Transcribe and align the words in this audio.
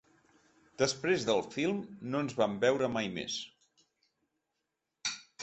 Després 0.81 1.25
del 1.27 1.41
film 1.55 1.83
no 2.15 2.23
ens 2.27 2.37
vam 2.41 2.57
veure 2.65 2.91
mai 2.95 3.11
més. 3.19 3.37